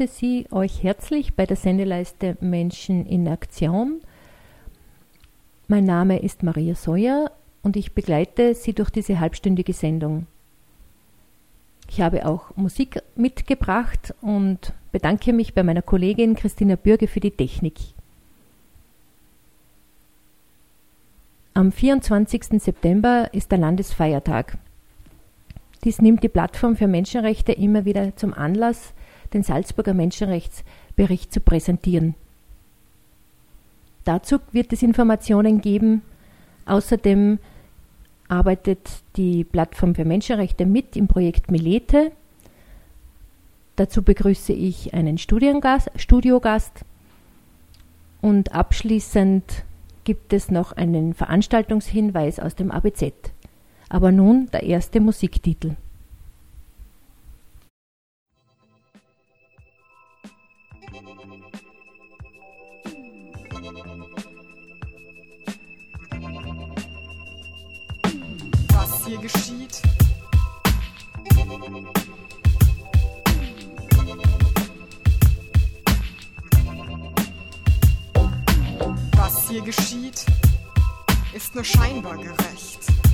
[0.00, 4.00] Begrüße Sie euch herzlich bei der Sendeleiste Menschen in Aktion.
[5.68, 7.30] Mein Name ist Maria Seuer
[7.62, 10.26] und ich begleite Sie durch diese halbstündige Sendung.
[11.90, 17.32] Ich habe auch Musik mitgebracht und bedanke mich bei meiner Kollegin Christina Bürge für die
[17.32, 17.76] Technik.
[21.52, 22.62] Am 24.
[22.62, 24.56] September ist der Landesfeiertag.
[25.84, 28.94] Dies nimmt die Plattform für Menschenrechte immer wieder zum Anlass,
[29.32, 32.14] den Salzburger Menschenrechtsbericht zu präsentieren.
[34.04, 36.02] Dazu wird es Informationen geben.
[36.66, 37.38] Außerdem
[38.28, 42.12] arbeitet die Plattform für Menschenrechte mit im Projekt Milete.
[43.76, 46.84] Dazu begrüße ich einen Studiogast
[48.20, 49.64] und abschließend
[50.04, 53.12] gibt es noch einen Veranstaltungshinweis aus dem ABZ.
[53.88, 55.76] Aber nun der erste Musiktitel.
[69.10, 69.82] Hier geschieht.
[79.16, 80.24] Was hier geschieht,
[81.34, 83.09] ist nur scheinbar gerecht.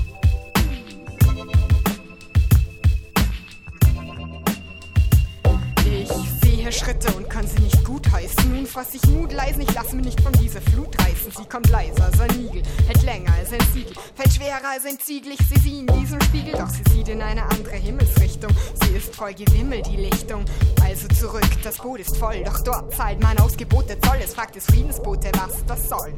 [6.66, 8.52] Sehe Schritte und kann sie nicht gutheißen.
[8.52, 11.30] Nun fass ich Mut leisen, ich lasse mich nicht von dieser Flut reißen.
[11.36, 15.32] Sie kommt leiser ein Igel, hält länger als ein Siegel, fällt schwerer als ein Ziegel.
[15.32, 18.50] Ich sehe sie in diesem Spiegel, doch sie sieht in eine andere Himmelsrichtung.
[18.82, 20.44] Sie ist voll Gewimmel, die Lichtung.
[20.82, 24.18] Also zurück, das Boot ist voll, doch dort zahlt mein Ausgebot der Zoll.
[24.22, 26.14] Es fragt des Friedensbote, was das soll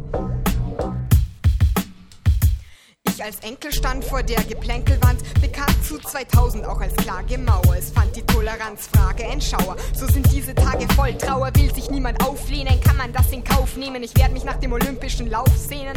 [3.19, 7.77] ich als Enkel stand vor der Geplänkelwand, bekannt zu 2000 auch als Klagemauer.
[7.77, 9.77] Es fand die Toleranzfrage ein Schauer.
[9.93, 13.77] So sind diese Tage voll Trauer, will sich niemand auflehnen, kann man das in Kauf
[13.77, 14.03] nehmen?
[14.03, 15.95] Ich werde mich nach dem olympischen Lauf sehnen.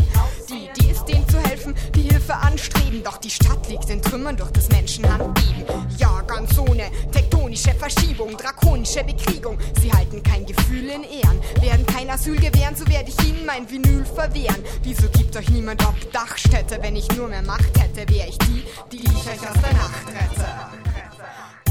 [0.50, 3.04] Die, die ist denen zu helfen, die Hilfe anstreben.
[3.04, 5.66] Doch die Stadt liegt in Trümmern durch das Menschenhandbeben.
[5.98, 9.58] Ja, ganz ohne tektonische Verschiebung, drakonische Bekriegung.
[9.82, 13.70] Sie halten kein Gefühl in Ehren, werden kein Asyl gewähren, so werde ich ihnen mein
[13.70, 14.64] Vinyl verwehren.
[14.84, 19.04] Wieso gibt euch niemand Obdachstätte, wenn ich nur mehr Macht hätte, wäre ich die, die
[19.04, 20.48] ich euch aus der Nacht rette.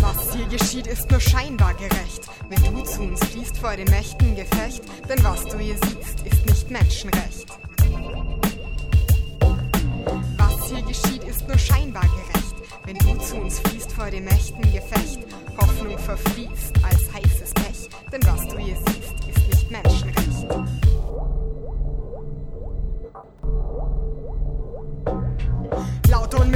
[0.00, 2.22] Was hier geschieht, ist nur scheinbar gerecht.
[2.48, 6.46] Wenn du zu uns fließt vor dem mächten Gefecht, denn was du hier siehst, ist
[6.46, 7.46] nicht Menschenrecht.
[10.36, 12.40] Was hier geschieht, ist nur scheinbar gerecht.
[12.84, 15.20] Wenn du zu uns fließt vor dem mächten Gefecht,
[15.56, 20.20] Hoffnung verfließt als heißes Pech, denn was du hier siehst, ist nicht Menschenrecht.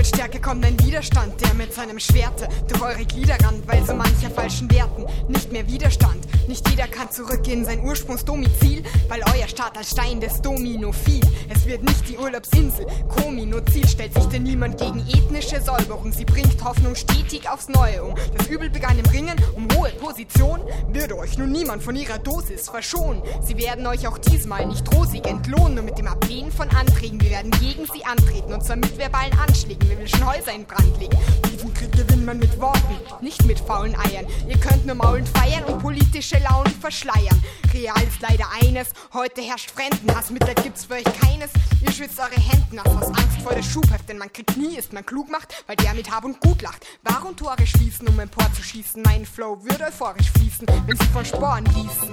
[0.05, 3.95] Mit Stärke kommt ein Widerstand, der mit seinem Schwerte durch eure Glieder rannt, weil so
[3.95, 6.27] mancher falschen Werten nicht mehr Widerstand.
[6.47, 11.23] Nicht jeder kann zurück in sein Ursprungsdomizil, weil euer Staat als Stein des Domino fiel.
[11.49, 16.13] Es wird nicht die Urlaubsinsel, Komino Ziel stellt sich denn niemand gegen ethnische Säuberung.
[16.13, 18.15] Sie bringt Hoffnung stetig aufs Neue um.
[18.37, 20.61] Das Übel begann im Ringen um hohe Position,
[20.93, 23.23] würde euch nun niemand von ihrer Dosis verschonen.
[23.43, 27.19] Sie werden euch auch diesmal nicht rosig entlohnen, nur mit dem Ablehnen von Anträgen.
[27.23, 29.94] Wir werden gegen sie antreten und zwar mit verbalen Anschlägen.
[30.07, 31.17] Schon Häuser in Brand legen.
[31.51, 34.27] Diesen Krieg gewinnt man mit Worten, nicht mit faulen Eiern.
[34.49, 37.43] Ihr könnt nur maulen feiern und politische Launen verschleiern.
[37.73, 40.31] Real ist leider eines, heute herrscht Fremdenhass.
[40.31, 41.51] Mitleid gibt's für euch keines.
[41.81, 44.93] Ihr schwitzt eure Hemden aus aus Angst vor der Schubheft, denn man kriegt nie, ist
[44.93, 46.85] man klug macht, weil der mit Hab und Gut lacht.
[47.03, 49.03] Warum Tore schließen, um empor zu schießen?
[49.03, 52.13] Mein Flow würde euphorisch fließen, wenn sie von Sporen gießen.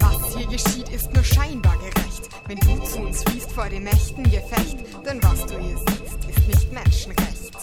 [0.00, 2.07] Was hier geschieht, ist nur scheinbar gerecht.
[2.46, 6.48] Wenn du zu uns fließt vor dem mächten Gefecht, denn was du hier siehst, ist
[6.48, 7.56] nicht Menschenrecht.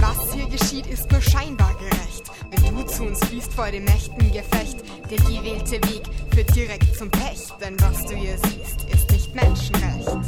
[0.00, 2.30] Was hier geschieht, ist nur scheinbar gerecht.
[2.50, 4.78] Wenn du zu uns fließt vor dem mächten Gefecht,
[5.10, 10.18] der gewählte Weg führt direkt zum Pech, denn was du hier siehst, ist nicht Menschenrecht.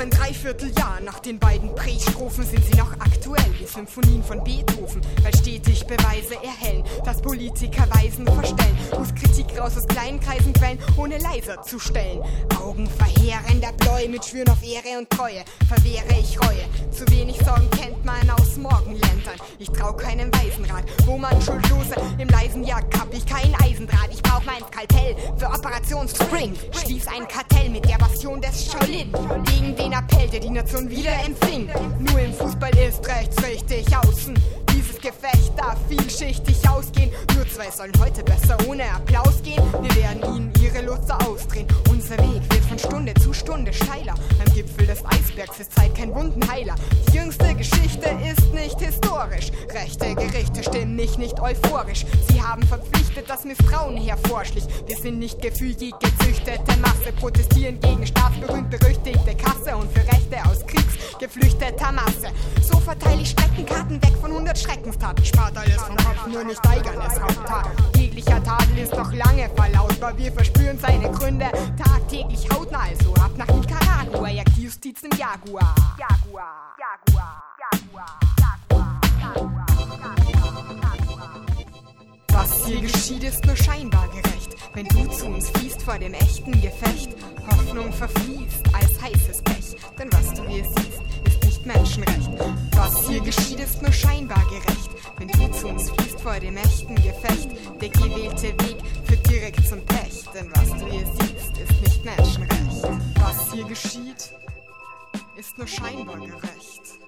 [0.00, 5.34] Ein Dreivierteljahr nach den beiden Pre-Strophen sind sie noch aktuell, wie Symphonien von Beethoven, weil
[5.36, 11.18] stetig Beweise erhellen, dass Politiker Weisen verstellen, muss Kritik raus aus kleinen Kreisen quellen, ohne
[11.18, 12.22] leiser zu stellen.
[12.58, 16.64] Augen verheerender Bläu mit Schwüren auf Ehre und Treue, verwehre ich Reue.
[16.90, 19.36] Zu wenig Sorgen kennt man aus Morgenländern.
[19.58, 24.08] Ich trau keinem Waisenrat, wo man Schuldlose im leisen Jagd hab ich kein Eisendraht.
[24.10, 26.54] Ich brauch mein Skalpell für Operation Spring.
[26.72, 29.12] Schließ ein Kartell mit der Passion des Shaolin.
[29.44, 31.68] Gegen den Appell, der die Nation wieder empfing.
[31.98, 34.34] Nur im Fußball ist rechts richtig außen.
[34.72, 37.10] Dieses Gefecht darf vielschichtig ausgehen.
[37.34, 39.62] Nur zwei sollen heute besser ohne Applaus gehen.
[39.80, 41.66] Wir werden ihnen ihre Lutze ausdrehen.
[41.90, 44.14] Unser Weg wird von Stunde zu Stunde steiler.
[44.44, 46.74] Am Gipfel des Eisbergs ist Zeit kein Wundenheiler.
[47.08, 49.50] Die jüngste Geschichte ist nicht historisch.
[49.72, 52.06] Rechte Gerichte stimmen mich nicht euphorisch.
[52.30, 54.64] Sie haben verpflichtet, dass Misstrauen hervorschlich.
[54.86, 60.64] Wir sind nicht gefügig gezüchtete Masse, protestieren gegen staatsberühmt berüchtigte Kasse und für Rechte aus
[60.66, 62.30] Kriegsgeflüchteter Masse.
[62.62, 65.24] So verteile ich Streckenkarten weg von 100 Schreckenstaten.
[65.24, 67.66] Spart alles vom Kopf, nur nicht Eigernes Haupttat.
[67.96, 70.16] Jeglicher Tadel ist noch lange verlautbar.
[70.16, 71.46] Wir verspüren seine Gründe
[71.82, 72.80] tagtäglich hautnah.
[72.80, 78.20] Also ab nach Nicaragua, die Justiz im Jaguar, Jaguar, Jaguar, Jaguar.
[82.32, 84.39] Was hier geschieht, ist nur scheinbar gerecht.
[84.74, 87.10] Wenn du zu uns fließt vor dem echten Gefecht,
[87.46, 89.76] Hoffnung verfließt als heißes Pech.
[89.98, 92.30] Denn was du hier siehst, ist nicht Menschenrecht.
[92.76, 94.90] Was hier geschieht, ist nur scheinbar gerecht.
[95.18, 97.48] Wenn du zu uns fließt vor dem echten Gefecht,
[97.80, 100.24] der gewählte Weg führt direkt zum Pech.
[100.34, 102.82] Denn was du hier siehst, ist nicht Menschenrecht.
[103.16, 104.32] Was hier geschieht,
[105.36, 107.00] ist nur scheinbar gerecht.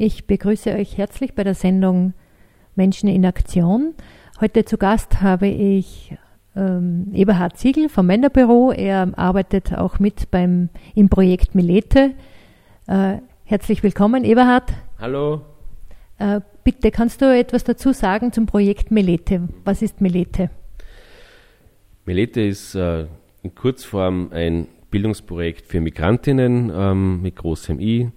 [0.00, 2.14] Ich begrüße euch herzlich bei der Sendung
[2.76, 3.94] Menschen in Aktion.
[4.40, 6.14] Heute zu Gast habe ich
[6.54, 8.70] ähm, Eberhard Ziegel vom Männerbüro.
[8.70, 12.14] Er arbeitet auch mit beim, im Projekt Milete.
[12.86, 14.72] Äh, herzlich willkommen, Eberhard.
[15.00, 15.40] Hallo.
[16.18, 19.48] Äh, bitte, kannst du etwas dazu sagen zum Projekt Melete?
[19.64, 20.48] Was ist Melete?
[22.04, 23.06] Melete ist äh,
[23.42, 28.12] in Kurzform ein Bildungsprojekt für Migrantinnen ähm, mit großem I.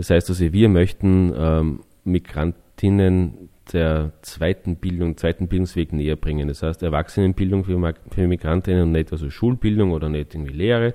[0.00, 6.48] Das heißt also, wir möchten ähm, Migrantinnen der zweiten Bildung, zweiten Bildungsweg näher bringen.
[6.48, 10.94] Das heißt, Erwachsenenbildung für, für Migrantinnen und nicht also Schulbildung oder nicht irgendwie Lehre,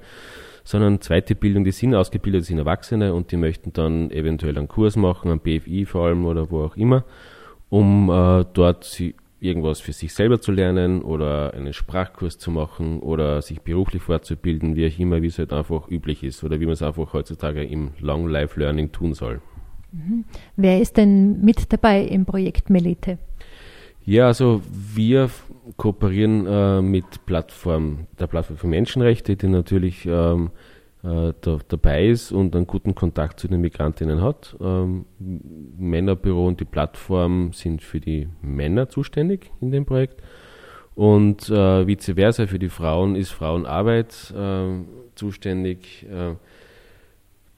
[0.63, 4.95] sondern zweite Bildung, die sind ausgebildet, sind Erwachsene und die möchten dann eventuell einen Kurs
[4.95, 7.03] machen, am BFI vor allem oder wo auch immer,
[7.69, 12.99] um äh, dort sie irgendwas für sich selber zu lernen oder einen Sprachkurs zu machen
[12.99, 16.65] oder sich beruflich fortzubilden, wie auch immer, wie es halt einfach üblich ist oder wie
[16.65, 19.41] man es einfach heutzutage im Long Life Learning tun soll.
[19.91, 20.25] Mhm.
[20.55, 23.17] Wer ist denn mit dabei im Projekt Melete?
[24.05, 25.29] Ja, also wir
[25.77, 30.51] kooperieren äh, mit Plattform, der Plattform für Menschenrechte, die natürlich ähm,
[31.05, 34.55] äh, da, dabei ist und einen guten Kontakt zu den Migrantinnen hat.
[34.59, 40.21] Ähm, Männerbüro und die Plattform sind für die Männer zuständig in dem Projekt.
[40.95, 44.67] Und äh, vice versa für die Frauen ist Frauenarbeit äh,
[45.15, 46.35] zuständig, äh,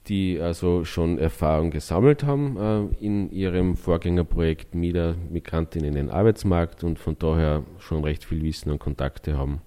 [0.08, 6.82] die also schon Erfahrung gesammelt haben äh, in ihrem Vorgängerprojekt MIDA Migrantinnen in den Arbeitsmarkt
[6.82, 9.60] und von daher schon recht viel Wissen und Kontakte haben.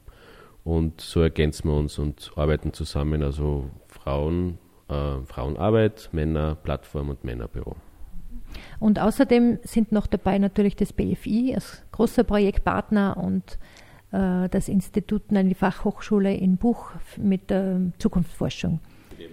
[0.64, 7.24] Und so ergänzen wir uns und arbeiten zusammen, also Frauen, äh, Frauenarbeit, Männer, Plattform und
[7.24, 7.76] Männerbüro.
[8.80, 13.58] Und außerdem sind noch dabei natürlich das BFI als großer Projektpartner und
[14.12, 18.80] äh, das Institut, nein, die Fachhochschule in Buch mit der Zukunftsforschung.
[19.18, 19.30] Für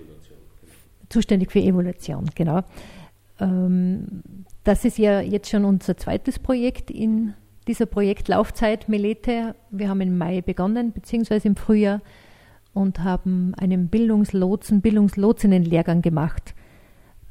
[1.08, 2.62] Zuständig für Evolution, genau.
[3.40, 4.22] Ähm,
[4.64, 7.34] das ist ja jetzt schon unser zweites Projekt in
[7.68, 9.54] dieser Projektlaufzeit Melete.
[9.70, 12.00] Wir haben im Mai begonnen, beziehungsweise im Frühjahr,
[12.74, 16.54] und haben einen Bildungslotsen, Bildungslotsinnen-Lehrgang gemacht.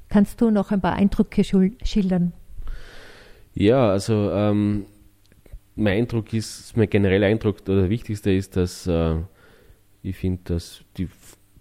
[0.10, 2.34] Kannst du noch ein paar Eindrücke schildern?
[3.54, 4.86] Ja, also ähm,
[5.76, 9.16] mein Eindruck ist, mein genereller Eindruck oder der wichtigste ist, dass äh,
[10.04, 11.10] ich finde, dass die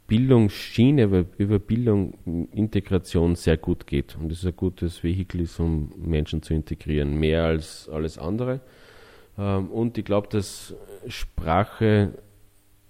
[0.06, 4.16] Bildungsschiene über, Bildung, Integration sehr gut geht.
[4.16, 8.60] Und es ein gutes Vehikel ist, um Menschen zu integrieren, mehr als alles andere.
[9.36, 10.74] Ähm, und ich glaube, dass
[11.08, 12.14] Sprache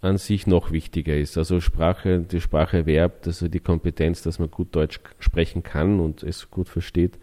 [0.03, 1.39] an sich noch wichtiger ist.
[1.39, 6.23] Also Sprache, die Sprache erwerbt, also die Kompetenz, dass man gut Deutsch sprechen kann und
[6.23, 7.19] es gut versteht,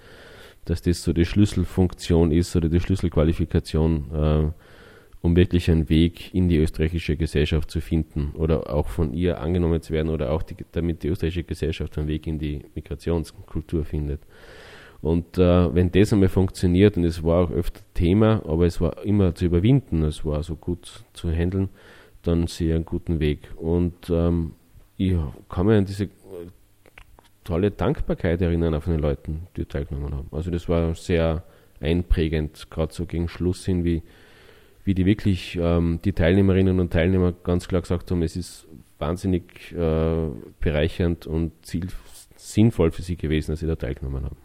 [0.65, 4.62] dass das so die Schlüsselfunktion ist oder die Schlüsselqualifikation äh,
[5.23, 9.81] um wirklich einen Weg in die österreichische Gesellschaft zu finden oder auch von ihr angenommen
[9.81, 14.19] zu werden oder auch die, damit die österreichische Gesellschaft einen Weg in die Migrationskultur findet.
[15.01, 19.01] Und äh, wenn das einmal funktioniert, und es war auch öfter Thema, aber es war
[19.05, 21.69] immer zu überwinden, es war so gut zu handeln,
[22.21, 23.49] dann sehe ich einen guten Weg.
[23.55, 24.51] Und ähm,
[24.97, 25.15] ich
[25.47, 26.09] kann mich an diese
[27.45, 30.27] tolle Dankbarkeit erinnern von den Leuten, die teilgenommen haben.
[30.31, 31.43] Also das war sehr
[31.79, 34.03] einprägend, gerade so gegen Schluss hin, wie,
[34.83, 38.67] wie die wirklich ähm, die Teilnehmerinnen und Teilnehmer ganz klar gesagt haben, es ist
[38.99, 40.27] wahnsinnig äh,
[40.59, 41.87] bereichernd und ziel,
[42.35, 44.37] sinnvoll für sie gewesen, dass sie da teilgenommen haben.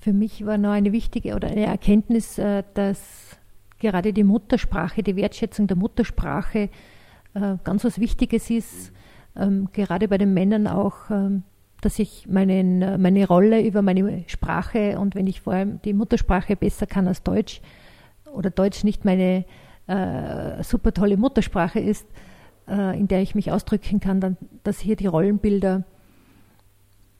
[0.00, 3.38] Für mich war noch eine wichtige oder eine Erkenntnis, äh, dass
[3.78, 6.70] gerade die Muttersprache, die Wertschätzung der Muttersprache
[7.34, 8.92] äh, ganz was Wichtiges ist,
[9.36, 11.42] ähm, gerade bei den Männern auch, ähm,
[11.80, 15.92] dass ich meinen, äh, meine Rolle über meine Sprache und wenn ich vor allem die
[15.92, 17.60] Muttersprache besser kann als Deutsch
[18.32, 19.44] oder Deutsch nicht meine
[19.86, 22.06] äh, super tolle Muttersprache ist,
[22.68, 25.84] äh, in der ich mich ausdrücken kann, dann, dass hier die Rollenbilder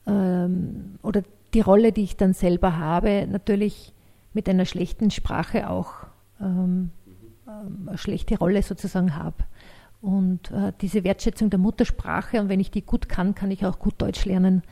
[0.06, 1.22] ähm, oder
[1.54, 3.94] die Rolle, die ich dann selber habe, natürlich
[4.34, 5.94] mit einer schlechten Sprache auch
[6.40, 6.90] ähm,
[7.48, 9.44] ähm, eine schlechte Rolle sozusagen habe.
[10.00, 13.78] Und äh, diese Wertschätzung der Muttersprache, und wenn ich die gut kann, kann ich auch
[13.78, 14.62] gut Deutsch lernen,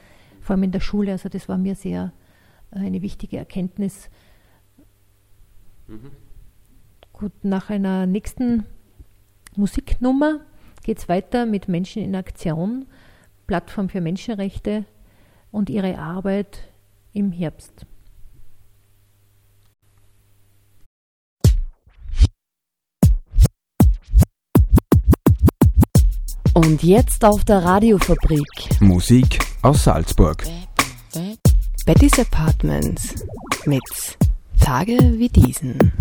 [0.41, 1.13] vor allem in der Schule.
[1.13, 2.13] Also das war mir sehr
[2.71, 4.09] äh, eine wichtige Erkenntnis.
[5.89, 6.11] Mhm.
[7.19, 8.67] Gut, nach einer nächsten
[9.55, 10.41] Musiknummer
[10.83, 12.85] geht es weiter mit Menschen in Aktion,
[13.47, 14.85] Plattform für Menschenrechte
[15.51, 16.59] und ihre Arbeit
[17.15, 17.87] im Herbst.
[26.53, 28.81] Und jetzt auf der Radiofabrik.
[28.81, 30.45] Musik aus Salzburg.
[31.87, 33.25] Betty's Apartments
[33.65, 34.19] mit
[34.61, 35.93] Tage wie diesen.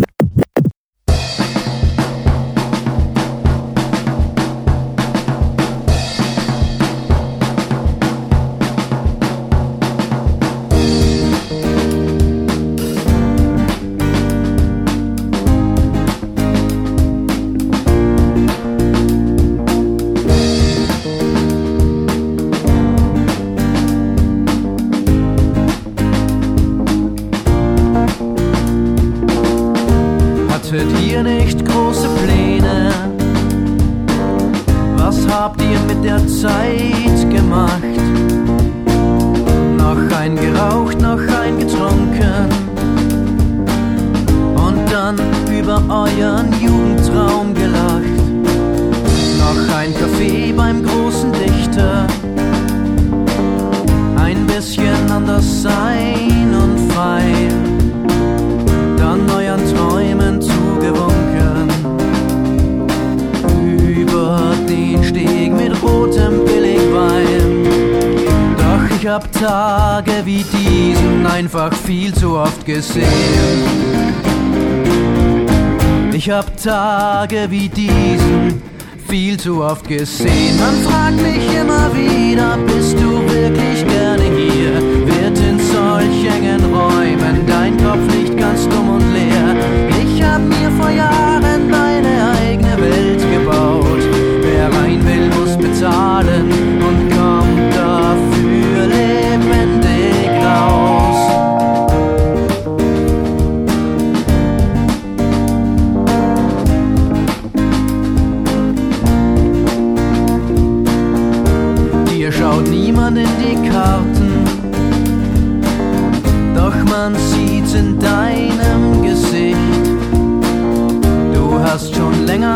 [76.55, 78.61] Tage wie diesen
[79.07, 80.57] viel zu oft gesehen.
[80.59, 84.73] Man fragt mich immer wieder, bist du wirklich gerne hier?
[85.05, 89.55] Wird in solch engen Räumen dein Kopf nicht ganz dumm und leer?
[90.03, 94.03] Ich hab mir vor Jahren meine eigene Welt gebaut.
[94.41, 96.14] Wer rein will, muss bezahlen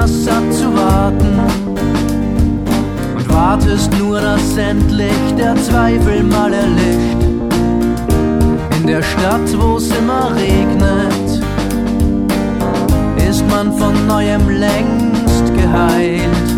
[0.07, 1.39] satt zu warten
[3.15, 7.23] und wartest nur, dass endlich der Zweifel mal erlischt.
[8.79, 11.43] In der Stadt, wo's immer regnet,
[13.29, 16.49] ist man von neuem längst geheilt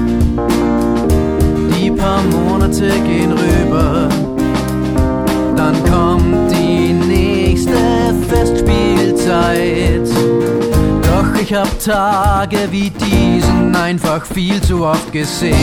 [2.01, 4.09] paar Monate gehen rüber,
[5.55, 7.77] dann kommt die nächste
[8.27, 9.90] Festspielzeit.
[11.41, 15.55] Ich hab Tage wie diesen einfach viel zu oft gesehen.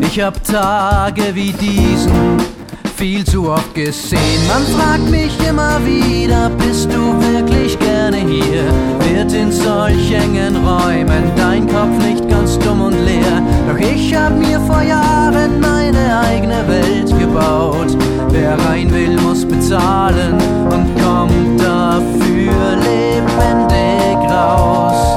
[0.00, 2.55] Ich hab Tage wie diesen
[2.96, 4.40] viel zu oft gesehen.
[4.48, 8.64] Man fragt mich immer wieder, bist du wirklich gerne hier?
[9.00, 13.42] Wird in solch engen Räumen dein Kopf nicht ganz dumm und leer?
[13.68, 17.96] Doch ich hab mir vor Jahren meine eigene Welt gebaut.
[18.30, 20.34] Wer rein will, muss bezahlen
[20.70, 25.15] und kommt dafür lebendig raus.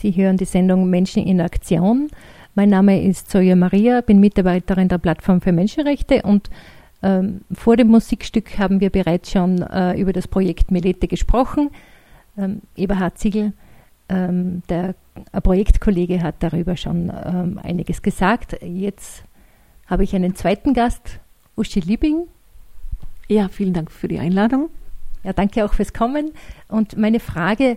[0.00, 2.08] Sie hören die Sendung Menschen in Aktion.
[2.54, 6.50] Mein Name ist Zoya Maria, bin Mitarbeiterin der Plattform für Menschenrechte und
[7.02, 11.70] ähm, vor dem Musikstück haben wir bereits schon äh, über das Projekt Melete gesprochen.
[12.36, 13.54] Ähm, Eberhard Ziegel,
[14.08, 14.94] ähm, der
[15.42, 18.56] Projektkollege, hat darüber schon ähm, einiges gesagt.
[18.62, 19.24] Jetzt
[19.88, 21.18] habe ich einen zweiten Gast,
[21.56, 22.28] Uschi Liebing.
[23.26, 24.70] Ja, vielen Dank für die Einladung.
[25.24, 26.30] Ja, danke auch fürs Kommen.
[26.68, 27.76] Und meine Frage, äh,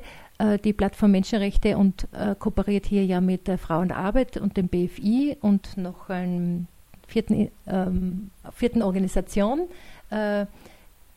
[0.63, 5.77] die Plattform Menschenrechte und äh, kooperiert hier ja mit der Frauenarbeit und dem BFI und
[5.77, 6.67] noch einem
[7.07, 9.67] vierten, ähm, vierten Organisation.
[10.09, 10.45] Äh,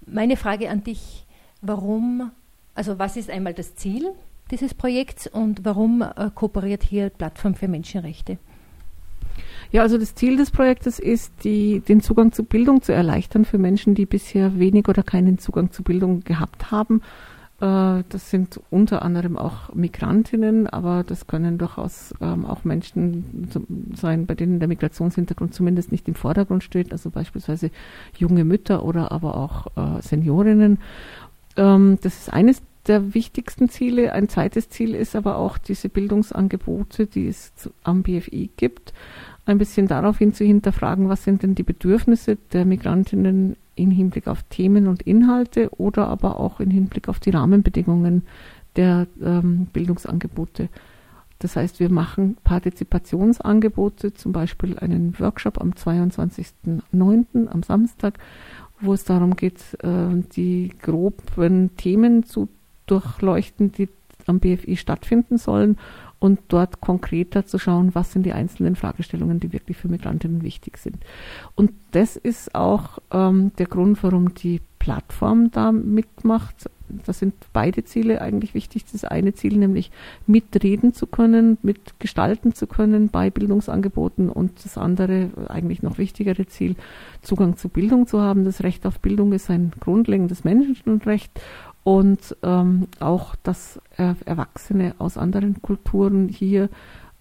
[0.06, 1.24] meine Frage an dich,
[1.62, 2.30] warum,
[2.74, 4.10] also was ist einmal das Ziel
[4.50, 8.38] dieses Projekts und warum äh, kooperiert hier Plattform für Menschenrechte?
[9.72, 13.58] Ja, also das Ziel des Projektes ist, die, den Zugang zu Bildung zu erleichtern für
[13.58, 17.02] Menschen, die bisher wenig oder keinen Zugang zu Bildung gehabt haben.
[17.60, 23.48] Äh, das sind unter anderem auch Migrantinnen, aber das können durchaus ähm, auch Menschen
[23.94, 27.70] sein, bei denen der Migrationshintergrund zumindest nicht im Vordergrund steht, also beispielsweise
[28.16, 30.78] junge Mütter oder aber auch äh, Seniorinnen.
[31.56, 34.12] Ähm, das ist eines der wichtigsten Ziele.
[34.12, 38.92] Ein zweites Ziel ist aber auch diese Bildungsangebote, die es am BFI gibt,
[39.46, 44.42] ein bisschen daraufhin zu hinterfragen, was sind denn die Bedürfnisse der Migrantinnen im Hinblick auf
[44.44, 48.22] Themen und Inhalte oder aber auch im Hinblick auf die Rahmenbedingungen
[48.76, 50.68] der ähm, Bildungsangebote.
[51.38, 57.48] Das heißt, wir machen Partizipationsangebote, zum Beispiel einen Workshop am 22.09.
[57.48, 58.18] am Samstag,
[58.80, 62.48] wo es darum geht, äh, die groben Themen zu
[62.86, 63.88] durchleuchten, die
[64.26, 65.76] am BFI stattfinden sollen
[66.18, 70.78] und dort konkreter zu schauen, was sind die einzelnen Fragestellungen, die wirklich für Migrantinnen wichtig
[70.78, 70.96] sind.
[71.54, 76.68] Und das ist auch ähm, der Grund, warum die Plattform da mitmacht.
[77.06, 78.84] Da sind beide Ziele eigentlich wichtig.
[78.92, 79.90] Das eine Ziel, nämlich
[80.26, 86.76] mitreden zu können, mitgestalten zu können bei Bildungsangeboten und das andere, eigentlich noch wichtigere Ziel,
[87.22, 88.44] Zugang zu Bildung zu haben.
[88.44, 91.40] Das Recht auf Bildung ist ein grundlegendes Menschenrecht
[91.84, 96.70] und ähm, auch, dass Erwachsene aus anderen Kulturen hier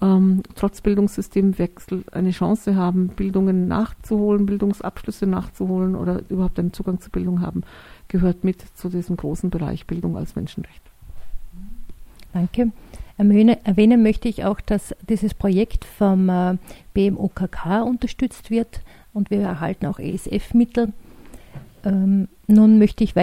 [0.02, 7.10] ähm, trotz Bildungssystemwechsel eine Chance haben, Bildungen nachzuholen, Bildungsabschlüsse nachzuholen oder überhaupt einen Zugang zu
[7.10, 7.64] Bildung haben,
[8.08, 10.82] gehört mit zu diesem großen Bereich Bildung als Menschenrecht.
[12.34, 12.72] Danke.
[13.18, 16.58] Erwähnen möchte ich auch, dass dieses Projekt vom äh,
[16.94, 18.82] BMOKK unterstützt wird
[19.14, 20.94] und wir erhalten auch ESF-Mittel.
[21.86, 23.16] Ähm, nun möchte ich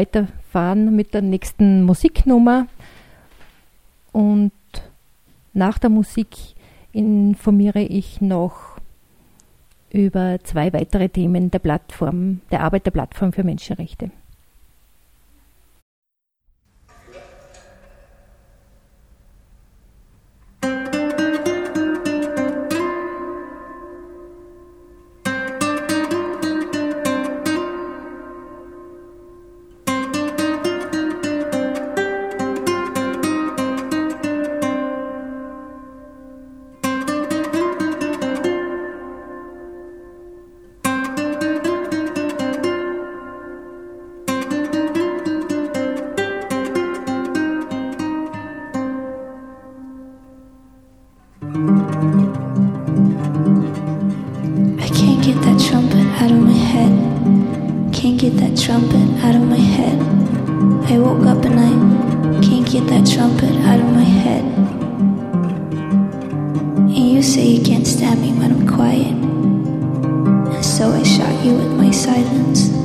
[0.51, 2.67] weiterfahren mit der nächsten Musiknummer
[4.13, 4.53] und
[5.53, 6.37] nach der Musik
[6.93, 8.79] informiere ich noch
[9.93, 14.11] über zwei weitere Themen der Plattform, der Arbeit der Plattform für Menschenrechte.
[58.31, 59.99] get that trumpet out of my head.
[60.91, 64.45] I woke up and I can't get that trumpet out of my head.
[66.77, 69.15] And you say you can't stab me when I'm quiet.
[70.55, 72.80] And so I shot you with my silence.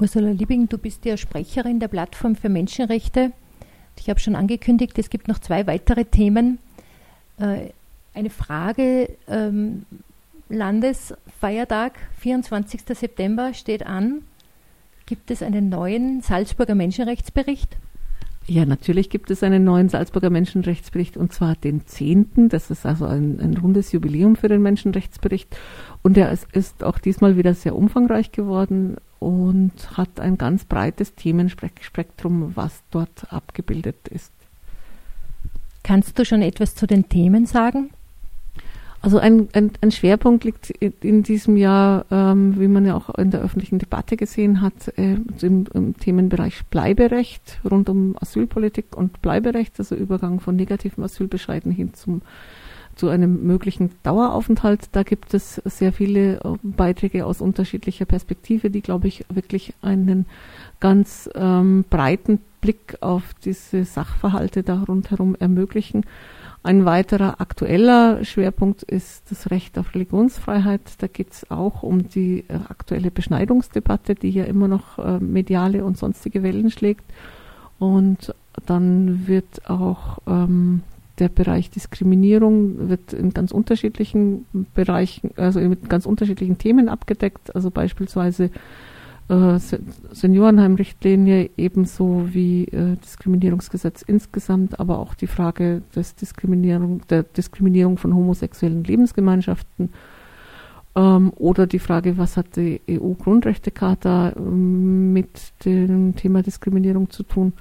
[0.00, 3.32] Ursula Liebing, du bist ja Sprecherin der Plattform für Menschenrechte.
[3.98, 6.58] Ich habe schon angekündigt, es gibt noch zwei weitere Themen.
[7.38, 7.68] Äh,
[8.14, 9.84] eine Frage, ähm,
[10.48, 12.80] Landesfeiertag, 24.
[12.94, 14.22] September steht an.
[15.04, 17.76] Gibt es einen neuen Salzburger Menschenrechtsbericht?
[18.46, 22.48] Ja, natürlich gibt es einen neuen Salzburger Menschenrechtsbericht und zwar den zehnten.
[22.48, 25.54] Das ist also ein, ein rundes Jubiläum für den Menschenrechtsbericht.
[26.02, 32.52] Und er ist, auch diesmal wieder sehr umfangreich geworden und hat ein ganz breites Themenspektrum,
[32.56, 34.32] was dort abgebildet ist.
[35.84, 37.90] Kannst du schon etwas zu den Themen sagen?
[39.02, 43.30] Also ein, ein, ein Schwerpunkt liegt in diesem Jahr, ähm, wie man ja auch in
[43.30, 49.78] der öffentlichen Debatte gesehen hat, äh, im, im, Themenbereich Bleiberecht rund um Asylpolitik und Bleiberecht,
[49.78, 52.20] also Übergang von negativen Asylbescheiden hin zum
[53.00, 54.90] zu einem möglichen Daueraufenthalt.
[54.92, 60.26] Da gibt es sehr viele äh, Beiträge aus unterschiedlicher Perspektive, die, glaube ich, wirklich einen
[60.80, 66.04] ganz ähm, breiten Blick auf diese Sachverhalte da rundherum ermöglichen.
[66.62, 70.82] Ein weiterer aktueller Schwerpunkt ist das Recht auf Religionsfreiheit.
[70.98, 75.86] Da geht es auch um die äh, aktuelle Beschneidungsdebatte, die ja immer noch äh, mediale
[75.86, 77.04] und sonstige Wellen schlägt.
[77.78, 78.34] Und
[78.66, 80.82] dann wird auch ähm,
[81.20, 87.54] der Bereich Diskriminierung wird in ganz unterschiedlichen Bereichen, also mit ganz unterschiedlichen Themen abgedeckt.
[87.54, 88.50] Also beispielsweise
[89.28, 89.58] äh,
[90.10, 98.14] Seniorenheimrichtlinie ebenso wie äh, Diskriminierungsgesetz insgesamt, aber auch die Frage des Diskriminierung, der Diskriminierung von
[98.14, 99.90] homosexuellen Lebensgemeinschaften
[100.96, 107.52] ähm, oder die Frage, was hat die EU-Grundrechtecharta ähm, mit dem Thema Diskriminierung zu tun.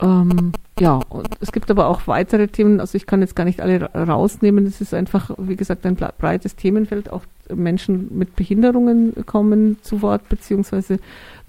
[0.00, 1.00] Ähm, ja,
[1.40, 4.66] es gibt aber auch weitere Themen, also ich kann jetzt gar nicht alle rausnehmen.
[4.66, 7.10] Es ist einfach, wie gesagt, ein breites Themenfeld.
[7.10, 7.22] Auch
[7.54, 10.98] Menschen mit Behinderungen kommen zu Wort, beziehungsweise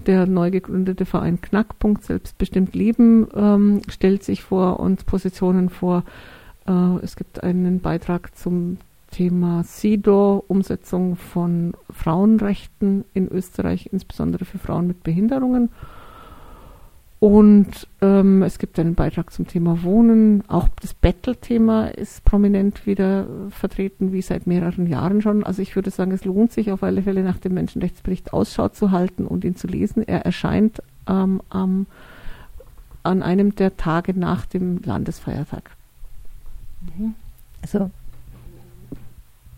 [0.05, 6.03] der neu gegründete Verein Knackpunkt Selbstbestimmt Leben ähm, stellt sich vor und Positionen vor.
[6.67, 6.71] Äh,
[7.03, 8.77] es gibt einen Beitrag zum
[9.11, 15.69] Thema SIDO, Umsetzung von Frauenrechten in Österreich, insbesondere für Frauen mit Behinderungen.
[17.19, 20.43] Und ähm, es gibt einen Beitrag zum Thema Wohnen.
[20.47, 25.43] Auch das Battle-Thema ist prominent wieder vertreten, wie seit mehreren Jahren schon.
[25.43, 28.91] Also ich würde sagen, es lohnt sich auf alle Fälle nach dem Menschenrechtsbericht Ausschau zu
[28.91, 30.07] halten und ihn zu lesen.
[30.07, 31.87] Er erscheint ähm, am,
[33.03, 35.71] an einem der Tage nach dem Landesfeiertag.
[36.97, 37.15] Mhm.
[37.61, 37.91] Also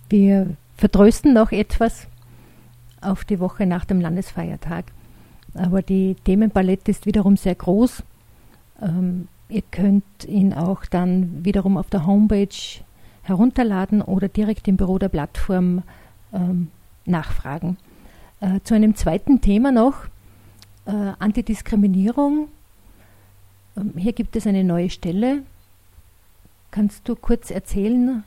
[0.09, 2.07] wir vertrösten noch etwas
[3.01, 4.85] auf die Woche nach dem Landesfeiertag.
[5.53, 8.03] Aber die Themenpalette ist wiederum sehr groß.
[8.81, 12.47] Ähm, ihr könnt ihn auch dann wiederum auf der Homepage
[13.23, 15.83] herunterladen oder direkt im Büro der Plattform
[16.33, 16.69] ähm,
[17.05, 17.77] nachfragen.
[18.39, 20.05] Äh, zu einem zweiten Thema noch,
[20.85, 22.47] äh, Antidiskriminierung.
[23.77, 25.43] Ähm, hier gibt es eine neue Stelle.
[26.71, 28.23] Kannst du kurz erzählen,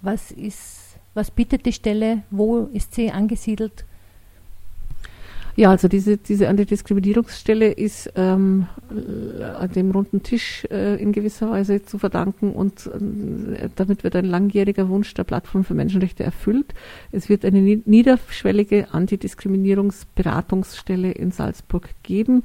[0.00, 3.84] was ist, was bietet die Stelle, wo ist sie angesiedelt?
[5.54, 8.68] Ja, also diese, diese Antidiskriminierungsstelle ist ähm,
[9.58, 14.24] an dem runden Tisch äh, in gewisser Weise zu verdanken und äh, damit wird ein
[14.24, 16.72] langjähriger Wunsch der Plattform für Menschenrechte erfüllt.
[17.10, 22.44] Es wird eine niederschwellige Antidiskriminierungsberatungsstelle in Salzburg geben.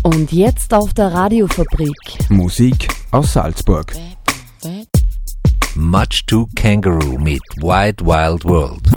[0.02, 1.94] Und jetzt auf der Radiofabrik.
[2.30, 3.94] Musik aus Salzburg.
[5.76, 8.90] Much to Kangaroo mit Wide Wild World.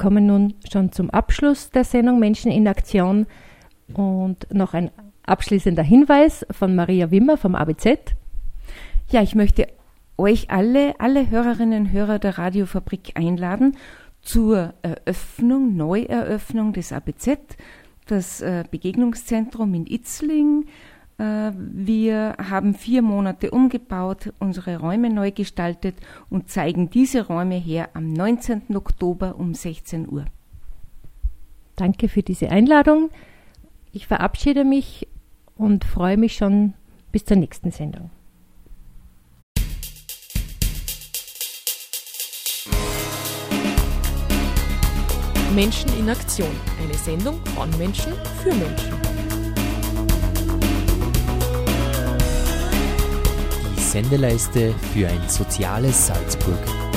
[0.00, 3.26] Kommen nun schon zum Abschluss der Sendung Menschen in Aktion
[3.92, 4.90] und noch ein
[5.24, 8.14] abschließender Hinweis von Maria Wimmer vom ABZ.
[9.10, 9.68] Ja, ich möchte
[10.16, 13.76] euch alle, alle Hörerinnen und Hörer der Radiofabrik einladen
[14.22, 17.36] zur Eröffnung, Neueröffnung des ABZ,
[18.06, 20.64] das äh, Begegnungszentrum in Itzling.
[21.20, 25.96] Äh, wir haben vier Monate umgebaut, unsere Räume neu gestaltet
[26.30, 28.74] und zeigen diese Räume her am 19.
[28.74, 30.24] Oktober um 16 Uhr.
[31.76, 33.10] Danke für diese Einladung.
[33.92, 35.08] Ich verabschiede mich
[35.56, 36.72] und freue mich schon
[37.12, 38.10] bis zur nächsten Sendung.
[45.54, 46.48] Menschen in Aktion.
[46.82, 49.09] Eine Sendung von Menschen für Menschen.
[53.90, 56.89] Sendeleiste für ein soziales Salzburg.